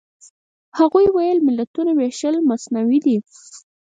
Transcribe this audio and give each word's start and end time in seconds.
هغوی 0.79 1.05
ویل 1.11 1.37
ملتونو 1.47 1.91
وېشل 1.99 2.35
مصنوعي 2.49 2.99
دي. 3.05 3.17